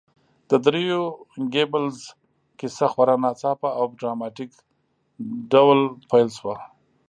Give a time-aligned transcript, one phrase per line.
[0.49, 1.03] د دریو
[1.53, 1.99] ګيبلز
[2.59, 4.51] کیسه خورا ناڅاپه او ډراماتیک
[5.51, 6.55] ډول پیل شوه